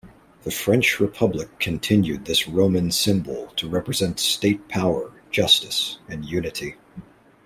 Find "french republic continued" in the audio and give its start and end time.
0.49-2.25